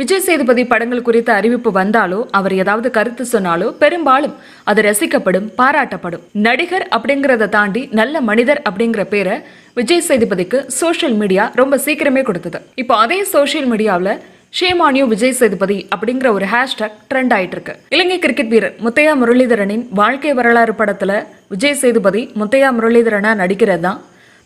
விஜய் 0.00 0.24
சேதுபதி 0.24 0.62
படங்கள் 0.70 1.04
குறித்த 1.04 1.30
அறிவிப்பு 1.40 1.70
வந்தாலோ 1.76 2.18
அவர் 2.38 2.54
ஏதாவது 2.62 2.88
கருத்து 2.96 3.24
சொன்னாலோ 3.30 3.68
பெரும்பாலும் 3.82 4.34
அது 4.70 4.80
ரசிக்கப்படும் 4.86 5.46
பாராட்டப்படும். 5.60 6.24
நடிகர் 6.46 6.84
அப்படிங்கறத 6.96 7.48
தாண்டி 7.54 7.82
நல்ல 7.98 8.20
மனிதர் 8.28 8.60
அப்படிங்கிற 8.68 9.02
பேரை 9.12 9.36
விஜய் 9.78 10.04
சேதுபதிக்கு 10.08 10.58
சோஷியல் 10.80 11.16
மீடியா 11.20 11.44
ரொம்ப 11.60 11.78
சீக்கிரமே 11.84 12.24
கொடுத்தது. 12.28 12.58
இப்போ 12.82 12.96
அதே 13.04 13.18
சோஷியல் 13.34 13.68
மீடியாவில் 13.72 14.12
ஷேமானியோ 14.58 15.06
விஜய் 15.12 15.36
சேதுபதி 15.40 15.78
அப்படிங்கிற 15.94 16.28
ஒரு 16.36 16.48
ஹேஷ்டாக் 16.52 16.98
ட்ரெண்ட் 17.12 17.34
ஆயிட்டு 17.36 17.56
இருக்கு 17.58 17.76
இலங்கை 17.96 18.18
கிரிக்கெட் 18.24 18.52
வீரர் 18.54 18.76
முத்தையா 18.86 19.14
முரளிதரனின் 19.22 19.86
வாழ்க்கை 20.00 20.34
வரலாறு 20.40 20.74
படத்துல 20.82 21.14
விஜய் 21.54 21.80
சேதுபதி 21.84 22.24
முத்தையா 22.42 22.70
முரளிதரனா 22.78 23.32
நடிக்கிறது 23.42 23.84
தான் 23.86 23.98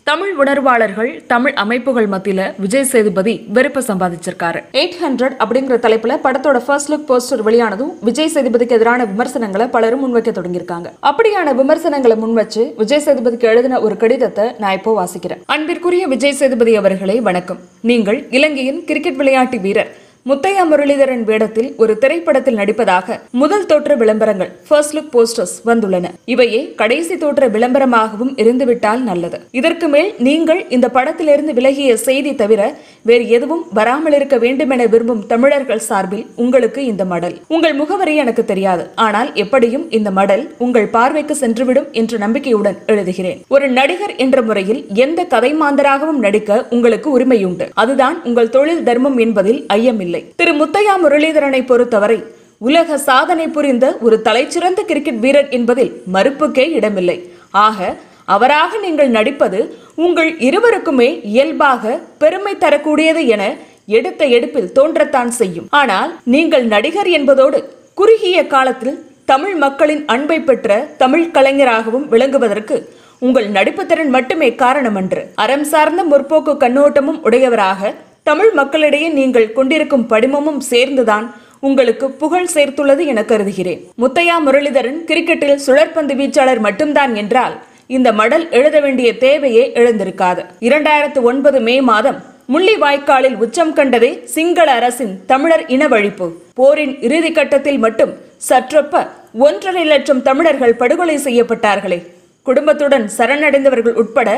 தமிழ் 0.09 0.31
உணர்வாளர்கள் 0.41 1.09
தமிழ் 1.31 1.53
அமைப்புகள் 1.63 2.07
மத்தியில 2.13 2.41
விஜய் 2.63 2.87
சேதுபதி 2.91 3.33
வெறுப்பை 3.55 3.81
சம்பாதிச்சிருக்காரு. 3.89 4.59
எயிட் 4.79 4.97
ஹண்ட்ரட் 5.03 5.35
அப்படிங்கிற 5.43 5.75
தலைப்புல 5.85 6.15
படத்தோட 6.25 6.59
ஃபர்ஸ்ட் 6.65 6.91
லுக் 6.91 7.05
போஸ்டர் 7.09 7.43
வெளியானதும் 7.47 7.91
விஜய் 8.07 8.31
சேதுபதிக்கு 8.35 8.77
எதிரான 8.79 9.05
விமர்சனங்களை 9.11 9.67
பலரும் 9.75 10.03
முன்வைக்க 10.03 10.31
தொடங்கியிருக்காங்க. 10.37 10.89
அப்படியான 11.11 11.55
விமர்சனங்களை 11.61 12.17
முன்வச்சு 12.23 12.65
விஜய் 12.81 13.03
சேதுபதிக்கு 13.07 13.51
எழுதின 13.53 13.81
ஒரு 13.87 13.97
கடிதத்தை 14.03 14.47
நான் 14.63 14.77
இப்போ 14.79 14.93
வாசிக்கிறேன். 15.01 15.43
அன்பிற்குரிய 15.55 16.05
விஜய் 16.15 16.37
சேதுபதி 16.41 16.75
அவர்களே 16.83 17.17
வணக்கம். 17.29 17.61
நீங்கள் 17.91 18.21
இலங்கையின் 18.39 18.81
கிரிக்கெட் 18.91 19.19
விளையாட்டு 19.23 19.59
வீரர் 19.67 19.91
முத்தையா 20.29 20.63
முரளிதரன் 20.71 21.23
வேடத்தில் 21.29 21.69
ஒரு 21.81 21.93
திரைப்படத்தில் 22.01 22.57
நடிப்பதாக 22.59 23.15
முதல் 23.41 23.65
தோற்ற 23.69 23.95
விளம்பரங்கள் 24.01 24.51
ஃபர்ஸ்ட் 24.67 24.93
லுக் 24.95 25.09
போஸ்டர்ஸ் 25.13 25.55
வந்துள்ளன. 25.69 26.11
இவையே 26.33 26.59
கடைசி 26.81 27.15
தோற்ற 27.17 27.47
விளம்பரமாகவும் 27.55 28.33
இருந்துவிட்டால் 28.41 29.01
நல்லது. 29.07 29.37
இதற்கு 29.59 29.87
மேல் 29.87 30.11
நீங்கள் 30.27 30.61
இந்த 30.75 30.89
படத்திலிருந்து 30.97 31.53
விலகிய 31.53 31.95
செய்தி 32.07 32.33
தவிர 32.41 32.61
வேறு 33.09 33.25
எதுவும் 33.37 33.63
வராமல் 33.79 34.15
இருக்க 34.17 34.37
வேண்டும் 34.37 34.69
என 34.69 34.85
விரும்பும் 34.85 35.25
தமிழர்கள் 35.31 35.83
சார்பில் 35.87 36.25
உங்களுக்கு 36.43 36.85
இந்த 36.91 37.05
மடல். 37.05 37.35
உங்கள் 37.47 37.75
முகவரி 37.81 38.15
எனக்கு 38.15 38.45
தெரியாது. 38.45 38.85
ஆனால் 39.07 39.31
எப்படியும் 39.33 39.91
இந்த 39.99 40.11
மடல் 40.19 40.45
உங்கள் 40.67 40.87
பார்வைக்கு 40.97 41.37
சென்றுவிடும் 41.41 41.89
என்ற 42.01 42.17
நம்பிக்கையுடன் 42.25 42.77
எழுதுகிறேன். 42.87 43.41
ஒரு 43.47 43.69
நடிகர் 43.79 44.15
என்ற 44.27 44.41
முறையில் 44.41 44.83
எந்த 45.07 45.25
கதை 45.35 45.53
மாந்தராகவும் 45.63 46.23
நடிக்க 46.27 46.67
உங்களுக்கு 46.69 47.19
உரிமையுண்டு. 47.19 47.67
அதுதான் 47.73 48.23
உங்கள் 48.23 48.53
தொழில் 48.57 48.83
தர்மம் 48.83 49.17
என்பதில் 49.17 49.61
ஐயமில்லை. 49.79 50.09
இல்லை. 50.11 50.23
திரு. 50.41 50.53
முத்தையா 50.61 50.95
முரளிதரனை 51.05 51.63
பொறுத்தவரை 51.71 52.19
உலக 52.67 52.97
சாதனை 53.09 53.45
புரிந்த 53.57 53.85
ஒரு 54.05 54.15
தலைச்சிறந்த 54.25 54.81
கிரிக்கெட் 54.89 55.21
வீரர் 55.25 55.47
என்பதில் 55.57 55.93
மறுப்புக்கே 56.15 56.65
இடமில்லை. 56.77 57.15
ஆக 57.65 57.95
அவராக 58.33 58.79
நீங்கள் 58.83 59.09
நடிப்பது 59.15 59.59
உங்கள் 60.03 60.29
இருவருக்குமே 60.47 61.07
இயல்பாக 61.31 61.93
பெருமை 62.21 62.53
தரக்கூடியது 62.63 63.21
என 63.35 63.43
எடுத்த 63.97 64.21
எடுப்பில் 64.35 64.69
தோன்றத்தான் 64.77 65.31
செய்யும். 65.39 65.67
ஆனால் 65.79 66.11
நீங்கள் 66.33 66.65
நடிகர் 66.73 67.09
என்பதோடு 67.17 67.59
குறுகிய 68.01 68.45
காலத்தில் 68.53 68.99
தமிழ் 69.31 69.57
மக்களின் 69.63 70.03
அன்பை 70.13 70.39
பெற்ற 70.49 70.79
தமிழ் 71.01 71.27
கலைஞராகவும் 71.37 72.07
விளங்குவதற்கு 72.13 72.77
உங்கள் 73.25 73.49
நடிப்பு 73.57 73.83
திறன் 73.89 74.13
மட்டுமே 74.17 74.51
காரணமன்று. 74.63 75.23
அறம் 75.43 75.67
சார்ந்த 75.73 76.03
முற்போக்கு 76.11 76.55
கண்ணோட்டமும் 76.63 77.21
உடையவராக 77.27 77.91
தமிழ் 78.27 78.51
மக்களிடையே 78.59 79.07
நீங்கள் 79.19 79.53
கொண்டிருக்கும் 79.57 80.05
படிமமும் 80.11 80.59
சேர்ந்துதான் 80.71 81.25
உங்களுக்கு 81.67 82.05
புகழ் 82.21 82.49
சேர்த்துள்ளது 82.53 83.03
என 83.11 83.19
கருதுகிறேன். 83.31 83.81
முத்தையா 84.01 84.35
முரளிதரன் 84.45 84.99
கிரிக்கெட்டில் 85.09 85.63
சுழற்பந்து 85.65 86.13
வீச்சாளர் 86.19 86.61
மட்டும்தான் 86.67 87.15
என்றால் 87.15 87.55
இந்த 87.97 88.09
மடல் 88.19 88.45
எழுத 88.49 88.79
வேண்டிய 88.79 89.09
தேவையே 89.17 89.63
எழுந்திருக்காது. 89.81 90.43
இரண்டாயிரத்து 90.67 91.21
ஒன்பது 91.31 91.59
மே 91.67 91.75
மாதம் 91.91 92.19
முள்ளி 92.53 92.75
வாய்க்காலில் 92.83 93.37
உச்சம் 93.43 93.73
கண்டதே 93.73 94.11
சிங்கள 94.35 94.67
அரசின் 94.71 95.13
தமிழர் 95.25 95.65
இனவழிப்பு 95.75 96.27
போரின் 96.53 96.95
இறுதி 97.01 97.31
கட்டத்தில் 97.31 97.77
மட்டும் 97.77 98.15
சற்றொப்ப 98.49 99.03
ஒன்றரை 99.47 99.85
லட்சம் 99.93 100.21
தமிழர்கள் 100.21 100.79
படுகொலை 100.81 101.17
செய்யப்பட்டார்களே. 101.27 101.99
குடும்பத்துடன் 102.47 103.05
சரணடைந்தவர்கள் 103.17 103.99
உட்பட 104.01 104.29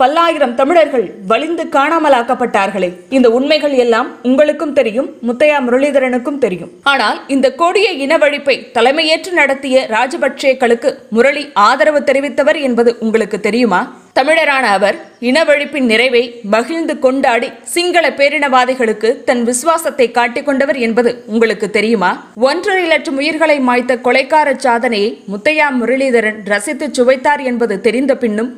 பல்லாயிரம் 0.00 0.54
தமிழர்கள் 0.54 1.04
வலிந்து 1.26 1.64
காணாமலாக்கப்பட்டார்களே. 1.76 2.88
இந்த 3.08 3.30
உண்மைகள் 3.30 3.72
எல்லாம் 3.72 4.08
உங்களுக்கும் 4.22 4.72
தெரியும் 4.72 5.08
முத்தையா 5.28 5.58
முரளிதரனுக்கும் 5.66 6.38
தெரியும். 6.38 6.72
ஆனால் 6.82 7.20
இந்த 7.34 7.52
கொடிய 7.52 7.90
இனவழிப்பை 8.06 8.56
தலைமையேற்று 8.72 9.32
நடத்திய 9.32 9.86
ராஜபக்சேக்களுக்கு 9.90 10.92
முரளி 11.10 11.50
ஆதரவு 11.52 12.00
தெரிவித்தவர் 12.00 12.60
என்பது 12.60 12.96
உங்களுக்கு 13.00 13.40
தெரியுமா? 13.40 13.80
தமிழரான 14.18 14.66
அவர் 14.76 14.96
இனவழிப்பின் 15.20 15.88
நிறைவை 15.92 16.40
மகிழ்ந்து 16.42 16.98
கொண்டாடி 16.98 17.48
சிங்கள 17.62 18.10
பேரினவாதிகளுக்கு 18.10 19.24
தன் 19.24 19.42
விசுவாசத்தை 19.44 20.10
காட்டிக் 20.10 20.46
கொண்டவர் 20.46 20.76
என்பது 20.76 21.10
உங்களுக்கு 21.26 21.70
தெரியுமா? 21.70 22.10
ஒன்றரை 22.34 22.84
லட்சம் 22.86 23.16
உயிர்களை 23.16 23.58
மாய்த்த 23.60 23.98
கொலைக்கார 24.06 24.56
சாதனையை 24.56 25.10
முத்தையா 25.32 25.66
முரளிதரன் 25.80 26.38
ரசித்து 26.44 26.88
சுவைத்தார் 26.98 27.42
என்பது 27.42 27.80
தெரிந்த 27.80 28.16
பின்னும் 28.16 28.50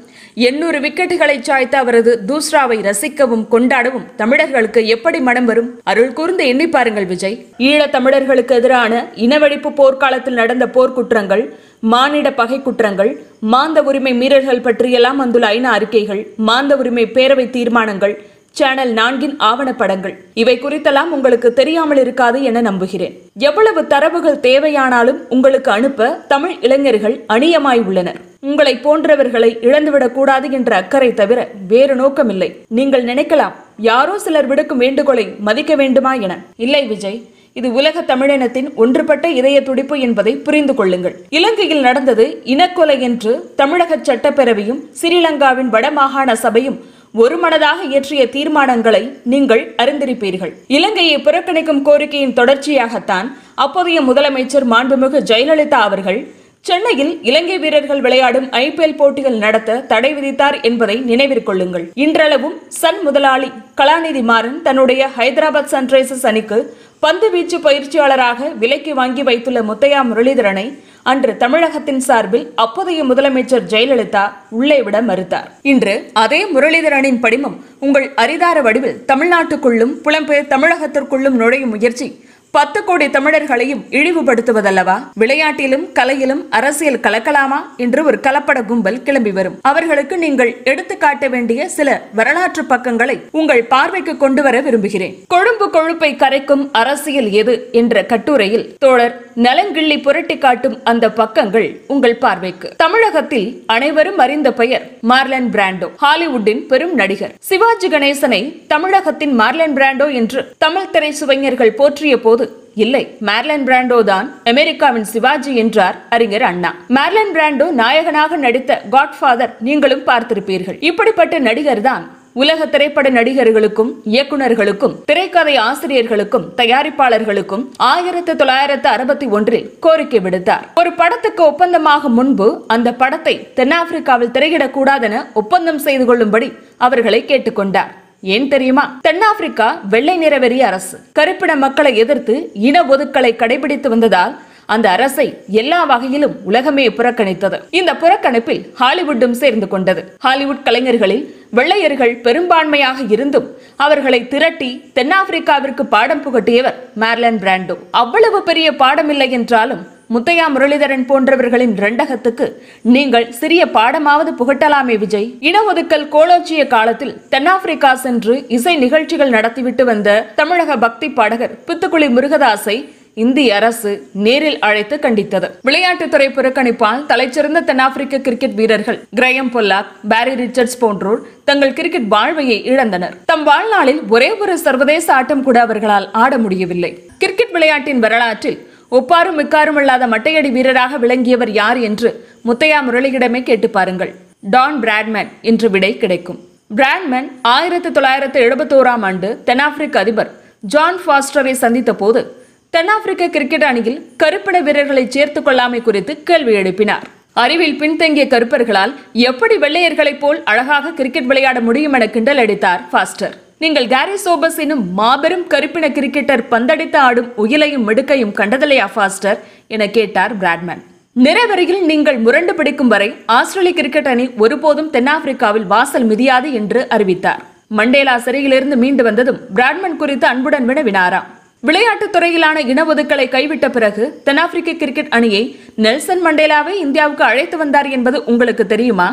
எண்ணூறு 0.46 0.78
விக்கெட்டுகளை 0.84 1.36
சாய்த்த 1.46 1.74
அவரது 1.82 2.12
தூஸ்ராவை 2.28 2.76
ரசிக்கவும் 2.86 3.44
கொண்டாடவும் 3.52 4.04
தமிழர்களுக்கு 4.20 4.80
எப்படி 4.94 5.18
மனம் 5.28 5.48
வரும்? 5.50 5.70
அருள் 5.90 6.12
கூர்ந்து 6.12 6.42
எண்ணி 6.46 6.66
பாருங்கள் 6.74 7.06
விஜய். 7.12 7.36
ஈழத் 7.68 7.94
தமிழர்களுக்கு 7.96 8.54
எதிரான 8.54 8.92
இனவழிப்பு 9.26 9.70
போர்க்காலத்தில் 9.80 10.38
நடந்த 10.40 10.66
போர்க்குற்றங்கள் 10.76 11.44
மானிட 11.92 12.28
பகை 12.40 12.58
குற்றங்கள் 12.62 13.10
மாந்த 13.54 13.82
உரிமை 13.88 14.12
மீறல்கள் 14.20 14.64
பற்றியெல்லாம் 14.66 15.20
வந்துள்ள 15.22 15.48
ஐநா 15.56 15.72
அறிக்கைகள் 15.78 16.22
மாந்த 16.48 16.76
உரிமை 16.82 17.04
பேரவை 17.16 17.46
தீர்மானங்கள் 17.56 18.14
சேனல் 18.50 18.92
நான்கின் 18.92 19.36
ஆவணப்படங்கள். 19.38 20.14
இவை 20.34 20.58
குறித்தெல்லாம் 20.58 21.10
உங்களுக்கு 21.10 21.52
தெரியாமல் 21.52 21.98
இருக்காது 21.98 22.42
என 22.42 22.60
நம்புகிறேன். 22.60 23.20
எவ்வளவு 23.38 23.86
தரவுகள் 23.86 24.36
தேவையானாலும் 24.36 25.18
உங்களுக்கு 25.28 25.70
அனுப்ப 25.70 26.08
தமிழ் 26.28 26.56
இளைஞர்கள் 26.60 27.24
அணியமாய் 27.32 27.84
உள்ளனர். 27.84 28.20
உங்களை 28.40 28.74
போன்றவர்களை 28.74 29.58
இழந்துவிடக் 29.60 30.14
கூடாது 30.14 30.50
என்ற 30.50 30.76
அக்கறை 30.76 31.14
தவிர 31.14 31.48
வேறு 31.68 31.94
நோக்கமில்லை. 31.94 32.56
நீங்கள் 32.68 33.04
நினைக்கலாம் 33.04 33.52
யாரோ 33.76 34.18
சிலர் 34.18 34.46
விடுக்கும் 34.46 34.78
வேண்டுகோளை 34.78 35.34
மதிக்க 35.38 35.74
வேண்டுமா 35.74 36.14
என. 36.14 36.38
இல்லை 36.56 36.86
விஜய் 36.86 37.22
இது 37.52 37.72
உலக 37.72 38.02
தமிழினத்தின் 38.02 38.74
ஒன்றுபட்ட 38.74 39.28
இதய 39.28 39.62
துடிப்பு 39.62 40.00
என்பதை 40.00 40.36
புரிந்து 40.36 40.74
கொள்ளுங்கள். 40.74 41.16
இலங்கையில் 41.28 41.80
நடந்தது 41.80 42.40
இனக்கொலை 42.44 43.00
என்று 43.00 43.52
தமிழக 43.56 43.96
சட்டப்பேரவையும் 43.96 44.80
ஸ்ரீலங்காவின் 45.02 45.70
வடமாகாண 45.70 46.32
சபையும் 46.32 46.78
ஒருமனதாக 47.14 47.84
இயற்றிய 47.84 48.26
தீர்மானங்களை 48.26 49.12
நீங்கள் 49.24 49.74
அறிந்திருப்பீர்கள். 49.76 50.52
இலங்கையை 50.66 51.18
புறக்கணிக்கும் 51.20 51.82
கோரிக்கையின் 51.82 52.34
தொடர்ச்சியாகத்தான் 52.34 53.28
அப்போதைய 53.54 54.00
முதலமைச்சர் 54.00 54.66
மாண்புமிகு 54.72 55.20
ஜெயலலிதா 55.20 55.80
அவர்கள் 55.80 56.36
சென்னையில் 56.62 57.22
இலங்கை 57.22 57.58
வீரர்கள் 57.58 58.00
விளையாடும் 58.00 58.46
ஐபிஎல் 58.50 58.96
போட்டிகள் 58.96 59.38
நடத்த 59.38 59.80
தடை 59.80 60.14
விதித்தார் 60.14 60.60
என்பதை 60.62 60.96
நினைவிற்கொள்ளுங்கள் 60.96 61.90
இன்றளவும் 61.94 62.56
சன் 62.68 63.00
முதலாளி 63.02 63.48
கலாநிதி 63.76 64.22
மாறன் 64.22 64.62
தன்னுடைய 64.62 65.08
ஹைதராபாத் 65.18 65.70
சன்ரைசர்ஸ் 65.70 66.26
அணிக்கு 66.26 66.58
பந்து 67.00 67.30
வீச்சு 67.30 67.58
பயிற்சியாளராக 67.60 68.48
விலைக்கு 68.48 68.94
வாங்கி 68.94 69.22
வைத்துள்ள 69.22 69.62
முத்தையா 69.62 70.00
முரளிதரனை 70.10 70.64
அன்று 71.02 71.36
தமிழகத்தின் 71.36 72.00
சார்பில் 72.00 72.52
அப்போதைய 72.54 73.04
முதலமைச்சர் 73.04 73.68
ஜெயலலிதா 73.70 74.24
உள்ளே 74.50 74.82
விட 74.82 75.02
மறுத்தார். 75.02 75.46
இன்று 75.62 76.10
அதே 76.12 76.40
முரளிதரனின் 76.46 77.20
படிமம் 77.20 77.64
உங்கள் 77.78 78.12
அரிதார 78.14 78.62
வடிவில் 78.62 79.04
தமிழ்நாட்டுக்குள்ளும் 79.06 79.94
புலம்பெயர் 80.04 80.50
தமிழகத்திற்குள்ளும் 80.50 81.38
நுழையும் 81.42 81.68
முயற்சி 81.68 82.08
பத்து 82.56 82.84
கோடி 82.84 83.06
தமிழர்களையும் 83.06 83.82
இழிவுபடுத்துவதல்லவா? 83.90 84.94
விளையாட்டிலும் 85.20 85.84
கலையிலும் 85.98 86.40
அரசியல் 86.58 87.00
கலக்கலாமா? 87.06 87.58
என்று 87.76 88.04
ஒரு 88.04 88.18
கலப்பட 88.26 88.64
கும்பல் 88.64 89.02
கிளம்பி 89.02 89.32
வரும். 89.32 89.58
அவர்களுக்கு 89.62 90.18
நீங்கள் 90.18 90.56
எடுத்து 90.64 90.96
காட்ட 90.96 91.28
வேண்டிய 91.28 91.68
சில 91.68 92.02
வரலாற்று 92.12 92.64
பக்கங்களை 92.64 93.16
உங்கள் 93.30 93.62
பார்வைக்கு 93.64 94.16
கொண்டு 94.16 94.42
வர 94.42 94.60
விரும்புகிறேன். 94.60 95.14
கொழும்பு 95.26 95.68
கொழுப்பை 95.76 96.10
கரைக்கும் 96.16 96.64
அரசியல் 96.72 97.30
எது 97.32 97.68
என்ற 97.72 98.04
கட்டுரையில் 98.04 98.76
தோழர் 98.78 99.14
நலங்கிள்ளி 99.46 99.98
புரட்டி 100.02 100.38
காட்டும் 100.38 100.78
அந்த 100.84 101.12
பக்கங்கள் 101.20 101.68
உங்கள் 101.86 102.16
பார்வைக்கு. 102.16 102.70
தமிழகத்தில் 102.76 103.62
அனைவரும் 103.66 104.18
அறிந்த 104.18 104.52
பெயர் 104.52 104.86
மார்லன் 105.12 105.50
பிராண்டோ 105.56 105.90
ஹாலிவுட்டின் 106.04 106.66
பெரும் 106.66 106.94
நடிகர். 106.94 107.36
சிவாஜி 107.50 107.88
கணேசனை 107.88 108.42
தமிழகத்தின் 108.74 109.36
மார்லன் 109.42 109.76
பிராண்டோ 109.78 110.08
என்று 110.12 110.52
தமிழ் 110.58 110.90
திரை 110.90 111.12
சுவைஞர்கள் 111.20 111.76
போற்றிய 111.82 112.20
போது 112.20 112.44
இல்லை. 112.84 113.02
மேர்லன் 113.28 113.64
பிராண்டோ 113.68 113.98
தான் 114.12 114.28
அமெரிக்காவின் 114.52 115.08
சிவாஜி 115.14 115.54
என்றார் 115.62 115.98
அறிஞர் 116.16 116.46
அண்ணா. 116.50 116.70
மேர்லன் 116.98 117.32
பிராண்டோ 117.36 117.66
நாயகனாக 117.80 118.36
நடித்த 118.44 118.80
காட்ஃபாதர் 118.94 119.56
நீங்களும் 119.68 120.06
பார்த்திருப்பீர்கள். 120.10 120.78
இப்படிப்பட்ட 120.90 121.34
நடிகர் 121.48 121.84
தான் 121.90 122.06
உலக 122.42 122.66
திரைப்பட 122.72 123.08
நடிகர்களுக்கும் 123.16 123.90
இயக்குனர்களுக்கும் 124.14 124.94
திரைக்கதை 125.10 125.54
ஆசிரியர்களுக்கும் 125.68 126.44
தயாரிப்பாளர்களுக்கும் 126.60 127.64
ஆயிரத்தி 127.92 128.32
தொள்ளாயிரத்து 128.40 128.88
அறுபத்தி 128.94 129.26
ஒன்றில் 129.36 129.66
கோரிக்கை 129.84 130.20
விடுத்தார். 130.26 130.66
ஒரு 130.80 130.90
படத்துக்கு 131.00 131.42
ஒப்பந்தமாக 131.50 132.08
முன்பு 132.18 132.48
அந்த 132.74 132.88
படத்தை 133.02 133.34
தென்னாப்பிரிக்காவில் 133.60 134.34
திரையிடக்கூடாதென 134.36 135.24
ஒப்பந்தம் 135.42 135.84
செய்து 135.86 136.06
கொள்ளும்படி 136.10 136.50
அவர்களை 136.88 137.22
கேட்டுக்கொண்டார். 137.30 137.92
ஏன் 138.20 138.48
தெரியுமா? 138.48 138.98
தென்னாப்பிரிக்கா 139.02 139.80
வெள்ளை 139.88 140.18
நிறவெறி 140.18 140.58
அரசு. 140.58 141.00
கருப்பின 141.12 141.56
மக்களை 141.56 141.96
எதிர்த்து 141.96 142.50
இன 142.54 142.82
ஒதுக்கலை 142.82 143.36
கடைபிடித்து 143.36 143.88
வந்ததால் 143.88 144.38
அந்த 144.66 144.90
அரசை 144.90 145.34
எல்லா 145.46 145.84
வகையிலும் 145.84 146.36
உலகமே 146.44 146.88
புறக்கணித்தது. 146.88 147.58
இந்த 147.70 147.94
புறக்கணிப்பில் 147.94 148.74
ஹாலிவுட்டும் 148.80 149.30
சேர்ந்து 149.30 149.68
கொண்டது. 149.68 150.16
ஹாலிவுட் 150.18 150.64
கலைஞர்களில் 150.64 151.34
வெள்ளையர்கள் 151.50 152.20
பெரும்பான்மையாக 152.20 152.98
இருந்தும் 153.08 153.56
அவர்களை 153.76 154.28
திரட்டி 154.28 154.92
தென்னாப்பிரிக்காவிற்கு 154.94 155.82
பாடம் 155.82 156.24
புகட்டியவர் 156.24 156.74
மேர்லன் 157.00 157.38
பிராண்டோ. 157.38 157.76
அவ்வளவு 157.90 158.42
பெரிய 158.42 158.72
பாடமில்லை 158.72 159.28
என்றாலும் 159.28 159.86
முத்தையா 160.14 160.44
முரளிதரன் 160.52 161.02
போன்றவர்களின் 161.08 161.72
ரெண்டகத்துக்கு 161.84 162.46
நீங்கள் 162.94 163.26
சிறிய 163.40 163.62
பாடமாவது 163.74 164.30
புகட்டலாமே 164.38 164.94
விஜய். 165.02 165.26
இன 165.48 165.56
ஒதுக்கல் 165.70 166.06
கோலோச்சிய 166.14 166.62
காலத்தில் 166.66 167.16
தென்னாப்பிரிக்கா 167.32 167.90
சென்று 168.04 168.34
இசை 168.56 168.74
நிகழ்ச்சிகள் 168.84 169.34
நடத்திவிட்டு 169.34 169.84
வந்த 169.90 170.14
தமிழக 170.38 170.76
பக்தி 170.84 171.08
பாடகர் 171.18 171.56
பித்துக்குளி 171.66 172.08
முருகதாசை 172.14 172.76
இந்திய 173.24 173.56
அரசு 173.58 173.92
நேரில் 174.24 174.58
அழைத்து 174.68 174.96
கண்டித்தது. 175.04 175.48
விளையாட்டுத்துறை 175.68 176.28
புறக்கணிப்பால் 176.36 177.04
தலைச்சிறந்த 177.10 177.62
தென்னாப்பிரிக்க 177.68 178.22
கிரிக்கெட் 178.26 178.56
வீரர்கள் 178.60 178.98
கிரயம் 179.20 179.52
பொல்லாக் 179.56 179.90
பாரி 180.12 180.34
ரிச்சர்ட்ஸ் 180.42 180.80
போன்றோர் 180.82 181.20
தங்கள் 181.44 181.76
கிரிக்கெட் 181.80 182.08
வாழ்வையை 182.14 182.58
இழந்தனர். 182.72 183.16
தம் 183.32 183.44
வாழ்நாளில் 183.50 184.00
ஒரே 184.16 184.30
ஒரு 184.42 184.56
சர்வதேச 184.66 185.06
ஆட்டம் 185.18 185.44
கூட 185.48 185.58
அவர்களால் 185.66 186.08
ஆட 186.24 186.38
முடியவில்லை. 186.46 186.92
கிரிக்கெட் 187.18 187.54
விளையாட்டின் 187.58 188.02
வரலாற்றில் 188.06 188.58
ஒப்பாரும் 188.96 189.38
மிக்காரும் 189.38 189.78
இல்லாத 189.78 190.06
மட்டையடி 190.06 190.50
வீரராக 190.50 190.98
விளங்கியவர் 190.98 191.50
யார் 191.50 191.76
என்று 191.76 192.10
முத்தையா 192.44 192.78
முரளியிடமே 192.86 193.42
கேட்டு 193.42 193.70
பாருங்கள். 193.70 194.14
டான் 194.40 194.80
பிராட்மேன் 194.80 195.28
என்று 195.40 195.70
விடை 195.70 195.96
கிடைக்கும். 195.96 196.38
பிராட்மேன் 196.76 197.28
ஆயிரத்தி 197.42 197.90
தொள்ளாயிரத்து 197.90 198.38
எழுபத்தோராம் 198.46 199.04
ஆண்டு 199.08 199.40
தென்னாப்பிரிக்க 199.44 199.98
அதிபர் 199.98 200.30
ஜான் 200.60 200.98
ஃபாஸ்டரை 201.06 201.52
சந்தித்த 201.52 201.94
போது 201.94 202.22
தென்னாப்பிரிக்க 202.70 203.28
கிரிக்கெட் 203.28 203.62
அணியில் 203.62 204.00
கருப்பிட 204.16 204.60
வீரர்களை 204.60 205.10
சேர்த்துக் 205.10 205.46
கொள்ளாமை 205.46 205.82
குறித்து 205.82 206.22
கேள்வி 206.22 206.54
எழுப்பினார். 206.54 207.06
அறிவில் 207.32 207.78
பின்தங்கிய 207.78 208.26
கருப்பர்களால் 208.26 208.94
எப்படி 209.12 209.56
வெள்ளையர்களைப் 209.56 210.18
போல் 210.18 210.40
அழகாக 210.44 210.90
கிரிக்கெட் 210.90 211.28
விளையாட 211.32 211.60
முடியும் 211.60 211.92
என 211.92 212.08
கிண்டல் 212.08 212.36
அடித்தார் 212.36 212.82
ஃபாஸ்டர். 212.90 213.36
நீங்கள் 213.62 213.86
கேரி 213.86 214.16
சோபஸ் 214.24 214.58
எனும் 214.58 214.92
மாபெரும் 214.92 215.46
கருப்பின 215.46 215.86
கிரிக்கெட்டர் 215.88 216.42
பந்தடித்து 216.48 216.98
ஆடும் 216.98 217.30
உயிலையும் 217.36 217.88
மிடுக்கையும் 217.88 218.34
கண்டதில்லையா 218.36 218.86
ஃபாஸ்டர் 218.94 219.40
என 219.66 219.88
கேட்டார் 219.88 220.34
பிராட்மேன் 220.36 220.82
நிறைவரையில் 221.24 221.80
நீங்கள் 221.80 222.18
முரண்டு 222.18 222.54
பிடிக்கும் 222.54 222.88
வரை 222.88 223.14
ஆஸ்திரேலிய 223.26 223.74
கிரிக்கெட் 223.74 224.06
அணி 224.06 224.30
ஒருபோதும் 224.38 224.90
தென்னாப்பிரிக்காவில் 224.92 225.66
வாசல் 225.66 226.06
மிதியாது 226.06 226.52
என்று 226.52 226.88
அறிவித்தார். 226.88 227.42
மண்டேலா 227.68 228.18
சிறையிலிருந்து 228.18 228.76
மீண்டு 228.76 229.02
வந்ததும் 229.02 229.40
பிராட்மன் 229.54 229.96
குறித்து 229.96 230.26
அன்புடன் 230.26 230.68
வினவினாராம். 230.68 231.26
விளையாட்டுத் 231.60 232.16
துறையிலான 232.16 232.66
இன 232.66 232.84
ஒதுக்கலை 232.84 233.26
கைவிட்ட 233.28 233.68
பிறகு 233.68 234.20
தென்னாப்பிரிக்க 234.24 234.72
கிரிக்கெட் 234.72 235.10
அணியை 235.10 235.56
நெல்சன் 235.74 236.24
மண்டேலாவை 236.26 236.74
இந்தியாவுக்கு 236.80 237.24
அழைத்து 237.24 237.56
வந்தார் 237.56 237.88
என்பது 237.88 238.24
உங்களுக்கு 238.24 238.66
தெரியுமா? 238.66 239.08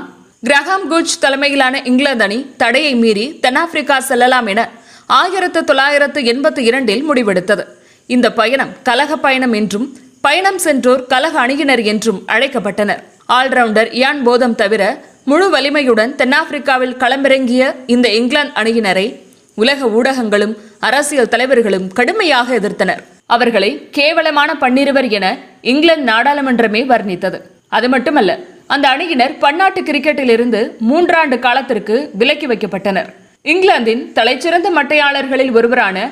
கிரஹாம் 0.48 0.84
குஜ் 0.92 1.14
தலைமையிலான 1.20 1.76
இங்கிலாந்து 1.90 2.24
அணி 2.26 2.38
தடையை 2.62 2.92
மீறி 3.02 3.24
தென்னாப்பிரிக்கா 3.44 3.96
செல்லலாம் 4.10 4.48
என 4.52 4.62
ஆயிரத்து 5.20 5.60
தொள்ளாயிரத்து 5.70 6.20
எண்பத்தி 6.32 6.62
இரண்டில் 6.70 7.04
முடிவெடுத்தது. 7.10 7.64
இந்த 8.16 8.28
பயணம் 8.40 8.72
கலக 8.88 9.18
பயணம் 9.26 9.54
என்றும் 9.60 9.88
பயணம் 10.22 10.60
சென்றோர் 10.66 11.02
கலக 11.14 11.36
அணியினர் 11.46 11.84
என்றும் 11.92 12.20
அழைக்கப்பட்டனர். 12.34 13.02
ஆல்ரவுண்டர் 13.38 13.90
இயான் 14.00 14.22
போதம் 14.28 14.56
தவிர 14.62 14.84
முழு 15.32 15.48
வலிமையுடன் 15.56 16.16
தென்னாப்பிரிக்காவில் 16.22 16.96
களமிறங்கிய 17.04 17.74
இந்த 17.96 18.10
இங்கிலாந்து 18.20 18.58
அணியினரை 18.62 19.08
உலக 19.62 19.88
ஊடகங்களும் 19.98 20.56
அரசியல் 20.80 21.32
தலைவர்களும் 21.36 21.88
கடுமையாக 22.00 22.60
எதிர்த்தனர். 22.60 23.04
அவர்களை 23.36 23.72
கேவலமான 24.00 24.50
பன்னிருவர் 24.64 25.10
என 25.20 25.28
இங்கிலாந்து 25.74 26.10
நாடாளுமன்றமே 26.12 26.84
வர்ணித்தது. 26.94 27.40
அது 27.78 27.90
மட்டுமல்ல 27.94 28.32
அந்த 28.74 28.90
அணியினர் 28.90 29.38
பன்னாட்டு 29.38 29.82
கிரிக்கெட்டில் 29.82 30.32
இருந்து 30.36 30.78
மூன்றாண்டு 30.90 31.40
காலத்திற்கு 31.40 31.96
விலக்கி 32.14 32.48
வைக்கப்பட்டனர். 32.48 33.10
இங்கிலாந்தின் 33.42 34.12
தலைச்சிறந்த 34.16 34.68
மட்டையாளர்களில் 34.78 35.52
ஒருவரான 35.52 36.10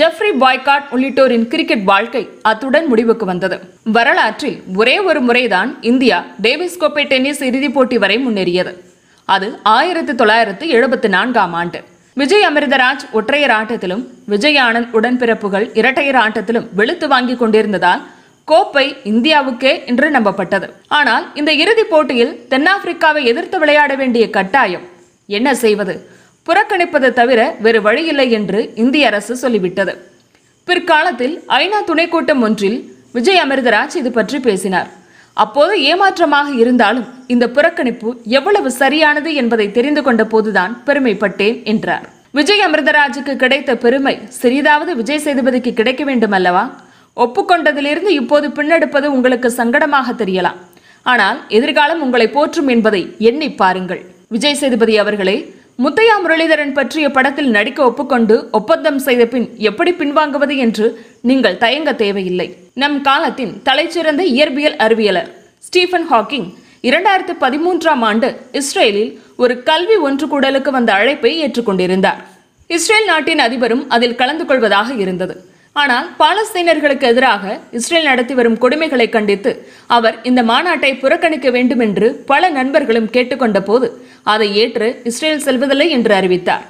ஜெஃப்ரி 0.00 0.30
பாய்காட் 0.40 0.86
உள்ளிட்டோரின் 0.90 1.48
கிரிக்கெட் 1.48 1.84
வாழ்க்கை 1.84 2.28
அத்துடன் 2.42 2.86
முடிவுக்கு 2.86 3.26
வந்தது. 3.26 3.60
வரலாற்றில் 3.84 4.62
ஒரே 4.76 4.98
ஒரு 4.98 5.20
முறைதான் 5.20 5.78
இந்தியா 5.80 6.24
டேவிஸ் 6.40 6.76
கோப்பை 6.76 7.04
டென்னிஸ் 7.04 7.42
இறுதிப் 7.42 7.74
போட்டி 7.74 7.98
வரை 7.98 8.26
முன்னேறியது. 8.26 8.72
அது 9.24 9.58
ஆயிரத்தி 9.62 10.14
தொள்ளாயிரத்து 10.14 10.66
எழுபத்தி 10.66 11.08
நான்காம் 11.08 11.52
ஆண்டு. 11.52 11.82
விஜய் 12.14 12.46
அமிர்தராஜ் 12.48 13.06
ஒற்றையர் 13.12 13.50
ஆட்டத்திலும் 13.50 14.04
விஜய் 14.24 14.56
ஆனந்த் 14.56 14.92
உடன்பிறப்புகள் 14.92 15.70
இரட்டையர் 15.74 16.14
ஆட்டத்திலும் 16.14 16.68
வெளுத்து 16.72 17.08
வாங்கி 17.08 17.34
கொண்டிருந்ததால் 17.34 18.02
கோப்பை 18.50 18.84
இந்தியாவுக்கே 19.10 19.72
என்று 19.90 20.06
நம்பப்பட்டது. 20.16 20.66
ஆனால் 20.98 21.24
இந்த 21.40 21.52
இறுதிப் 21.62 21.90
போட்டியில் 21.92 22.34
தென்னாப்பிரிக்காவை 22.50 23.22
எதிர்த்து 23.30 23.56
விளையாட 23.62 23.92
வேண்டிய 23.94 24.24
கட்டாயம். 24.36 24.84
என்ன 25.38 25.48
செய்வது? 25.62 25.94
புறக்கணிப்பது 26.46 27.08
தவிர 27.12 27.40
வேறு 27.64 27.80
வழியில்லை 27.86 28.28
என்று 28.38 28.60
இந்திய 28.82 29.06
அரசு 29.10 29.34
சொல்லிவிட்டது. 29.42 29.94
பிற்காலத்தில் 30.68 31.34
ஐநா 31.60 31.80
துணை 31.90 32.06
கூட்டம் 32.08 32.42
ஒன்றில் 32.42 32.78
விஜய் 33.16 33.42
அமிர்தராஜ் 33.44 33.98
இது 34.02 34.12
பற்றி 34.12 34.38
பேசினார். 34.46 34.88
அப்போது 35.44 35.74
ஏமாற்றமாக 35.90 36.48
இருந்தாலும் 36.62 37.08
இந்த 37.34 37.44
புறக்கணிப்பு 37.56 38.08
எவ்வளவு 38.38 38.68
சரியானது 38.80 39.30
என்பதை 39.42 39.66
தெரிந்து 39.78 40.02
கொண்ட 40.02 40.24
போதுதான் 40.32 40.72
பெருமைப்பட்டேன் 40.86 41.58
என்றார். 41.72 42.06
விஜய் 42.38 42.64
அமிர்தராஜுக்கு 42.66 43.34
கிடைத்த 43.42 43.70
பெருமை 43.84 44.16
சிறிதாவது 44.40 44.92
விஜய் 45.02 45.24
சேதுபதிக்கு 45.26 45.72
கிடைக்க 45.80 46.04
வேண்டும் 46.04 46.36
அல்லவா 46.38 46.64
ஒப்புக்கொண்டதிலிருந்து 47.24 48.10
இப்போது 48.20 48.46
பின்னெடுப்பது 48.56 49.06
உங்களுக்கு 49.16 49.48
சங்கடமாக 49.58 50.14
தெரியலாம். 50.22 50.58
ஆனால் 51.12 51.38
எதிர்காலம் 51.56 52.02
உங்களை 52.04 52.26
போற்றும் 52.36 52.68
என்பதை 52.74 53.02
எண்ணி 53.28 53.48
பாருங்கள். 53.60 54.02
விஜய் 54.34 54.58
சேதுபதி 54.60 54.94
அவர்களே 55.02 55.36
முத்தையா 55.84 56.14
முரளிதரன் 56.24 56.74
பற்றிய 56.76 57.06
படத்தில் 57.16 57.50
நடிக்க 57.56 57.80
ஒப்புக்கொண்டு 57.90 58.36
ஒப்பந்தம் 58.58 59.00
செய்த 59.06 59.22
பின் 59.32 59.48
எப்படி 59.70 59.90
பின்வாங்குவது 60.00 60.54
என்று 60.64 60.86
நீங்கள் 61.30 61.58
தயங்க 61.64 61.90
தேவையில்லை. 62.02 62.48
நம் 62.82 62.98
காலத்தின் 63.08 63.52
தலைச்சிறந்த 63.66 64.22
இயற்பியல் 64.36 64.78
அறிவியலர் 64.84 65.28
ஸ்டீஃபன் 65.66 66.08
ஹாக்கிங் 66.12 66.48
இரண்டாயிரத்து 66.88 67.34
பதிமூன்றாம் 67.44 68.04
ஆண்டு 68.08 68.28
இஸ்ரேலில் 68.60 69.12
ஒரு 69.42 69.54
கல்வி 69.68 69.98
ஒன்று 70.08 70.26
கூடலுக்கு 70.32 70.70
வந்த 70.78 70.90
அழைப்பை 71.00 71.32
ஏற்றுக்கொண்டிருந்தார். 71.44 72.20
இஸ்ரேல் 72.76 73.08
நாட்டின் 73.12 73.44
அதிபரும் 73.46 73.84
அதில் 73.96 74.18
கலந்து 74.20 74.44
கொள்வதாக 74.50 74.88
இருந்தது. 75.04 75.36
ஆனால் 75.80 76.06
பாலஸ்தீனர்களுக்கு 76.20 77.06
எதிராக 77.12 77.44
இஸ்ரேல் 77.78 78.08
நடத்தி 78.10 78.34
வரும் 78.38 78.58
கொடுமைகளை 78.62 79.06
கண்டித்து 79.16 79.50
அவர் 79.96 80.16
இந்த 80.28 80.40
மாநாட்டை 80.50 80.92
புறக்கணிக்க 81.02 81.48
வேண்டும் 81.56 81.82
என்று 81.86 82.06
பல 82.30 82.48
நண்பர்களும் 82.58 83.10
கேட்டுக்கொண்ட 83.16 83.60
போது 83.68 83.88
அதை 84.34 84.48
ஏற்று 84.62 84.88
இஸ்ரேல் 85.10 85.44
செல்வதில்லை 85.46 85.88
என்று 85.96 86.12
அறிவித்தார். 86.20 86.64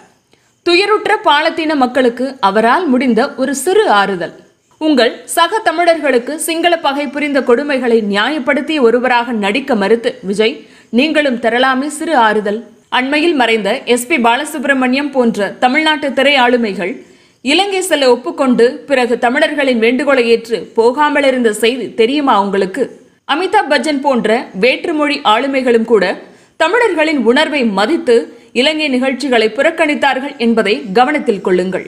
துயருற்ற 0.67 1.13
பாலத்தீன 1.29 1.73
மக்களுக்கு 1.85 2.27
அவரால் 2.49 2.87
முடிந்த 2.93 3.21
ஒரு 3.43 3.53
சிறு 3.65 3.85
ஆறுதல். 4.01 4.35
உங்கள் 4.81 5.13
சக 5.37 5.61
தமிழர்களுக்கு 5.69 6.33
சிங்கள 6.47 6.75
பகை 6.87 7.05
புரிந்த 7.15 7.39
கொடுமைகளை 7.51 7.99
நியாயப்படுத்திய 8.13 8.79
ஒருவராக 8.89 9.33
நடிக்க 9.45 9.75
மறுத்து 9.83 10.11
விஜய் 10.31 10.57
நீங்களும் 10.99 11.39
தரலாமே 11.45 11.89
சிறு 11.99 12.15
ஆறுதல். 12.29 12.61
அண்மையில் 12.99 13.37
மறைந்த 13.41 13.71
எஸ்பி 13.95 14.17
பாலசுப்ரமணியம் 14.27 15.13
போன்ற 15.15 15.49
தமிழ்நாட்டு 15.65 16.09
திரை 16.19 16.35
ஆளுமைகள் 16.45 16.93
இலங்கை 17.51 17.81
செல்ல 17.81 18.05
ஒப்புக்கொண்டு 18.13 18.65
பிறகு 18.89 19.15
தமிழர்களின் 19.25 19.83
வேண்டுகோளை 19.85 20.23
ஏற்று 20.35 20.59
போகாமல் 20.79 21.27
இருந்த 21.29 21.51
செய்தி 21.53 21.85
தெரியுமா 22.01 22.35
உங்களுக்கு? 22.45 22.85
அமிதாப் 23.33 23.69
பச்சன் 23.73 24.01
போன்ற 24.07 24.39
வேற்றுமொழி 24.63 25.17
ஆளுமைகளும் 25.33 25.85
கூட 25.85 26.05
தமிழர்களின் 26.63 27.21
உணர்வை 27.31 27.65
மதித்து 27.79 28.17
இலங்கை 28.61 28.89
நிகழ்ச்சிகளை 28.89 29.49
புறக்கணித்தார்கள் 29.59 30.35
என்பதை 30.39 30.75
கவனத்தில் 30.99 31.41
கொள்ளுங்கள். 31.41 31.87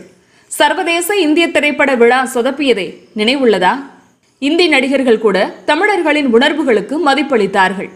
சர்வதேச 0.59 1.17
இந்திய 1.27 1.49
திரைப்பட 1.49 1.91
விழா 1.95 2.21
சொதப்பியதை 2.35 2.87
நினைவுள்ளதா? 3.17 3.75
இந்தி 4.39 4.69
நடிகர்கள் 4.69 5.25
கூட 5.27 5.39
தமிழர்களின் 5.65 6.31
உணர்வுகளுக்கு 6.37 6.97
மதிப்பளித்தார்கள். 7.09 7.91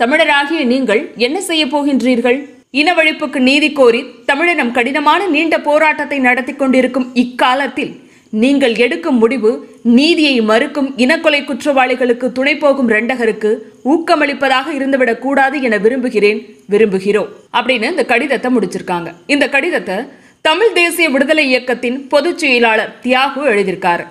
தமிழராகிய 0.00 0.62
நீங்கள் 0.74 1.04
என்ன 1.26 1.40
செய்ய 1.50 1.64
போகின்றீர்கள்? 1.66 2.40
இனவழிப்புக்கு 2.72 3.38
நீதி 3.38 3.72
கோரி 3.72 4.04
தமிழினம் 4.26 4.70
கடினமான 4.70 5.26
நீண்ட 5.26 5.60
போராட்டத்தை 5.60 6.18
நடத்தி 6.18 6.52
கொண்டிருக்கும் 6.52 7.10
இக்காலத்தில் 7.14 8.00
நீங்கள் 8.30 8.76
எடுக்கும் 8.76 9.18
முடிவு 9.18 9.68
நீதியை 9.82 10.40
மறுக்கும் 10.40 10.98
இனக்கொலை 10.98 11.42
குற்றவாளிகளுக்கு 11.42 12.32
துணை 12.32 12.56
போகும் 12.56 12.88
ரெண்டகருக்கு 12.88 13.56
ஊக்கமளிப்பதாக 13.84 14.70
இருந்துவிடக் 14.78 15.18
கூடாது 15.18 15.62
என 15.62 15.76
விரும்புகிறேன் 15.76 16.40
விரும்புகிறோம் 16.70 17.28
அப்படின்னு 17.52 17.90
இந்த 17.90 18.04
கடிதத்தை 18.04 18.56
முடிச்சிருக்காங்க. 18.56 19.14
இந்த 19.26 19.48
கடிதத்தை 19.48 19.96
தமிழ் 20.40 20.72
தேசிய 20.72 21.08
விடுதலை 21.08 21.46
இயக்கத்தின் 21.46 22.08
பொதுச் 22.08 22.38
செயலாளர் 22.38 22.96
தியாகு 23.02 23.40
எழுதியிருக்காரு. 23.46 24.06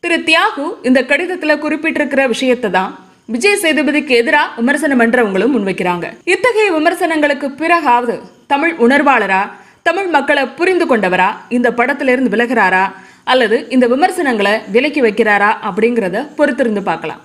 திரு 0.00 0.18
தியாகு 0.18 0.66
இந்த 0.82 1.02
கடிதத்துல 1.02 1.58
குறிப்பிட்டிருக்கிற 1.58 2.26
விஷயத்தை 2.26 2.70
தான் 2.70 3.01
விஜய் 3.28 3.60
சேதுபதிக்கு 3.62 4.12
எதிராக 4.20 4.54
விமர்சனம் 4.60 5.00
பண்றவங்களும் 5.00 5.52
முன்வைக்கிறாங்க. 5.54 6.06
இத்தகைய 6.34 6.68
விமர்சனங்களுக்கு 6.76 7.46
பிறகாவது 7.60 8.14
தமிழ் 8.52 8.74
உணர்வாளரா 8.84 9.42
தமிழ் 9.88 10.08
மக்களை 10.16 10.44
புரிந்து 10.58 10.86
கொண்டவரா 10.90 11.28
இந்த 11.56 11.68
படத்திலிருந்து 11.78 12.32
விலகிறாரா 12.34 12.84
அல்லது 13.32 13.56
இந்த 13.74 13.86
விமர்சனங்களை 13.94 14.54
விலக்கி 14.76 15.02
வைக்கிறாரா 15.06 15.50
அப்படிங்கிறத 15.68 16.24
பொறுத்திருந்து 16.38 16.82
பார்க்கலாம். 16.90 17.22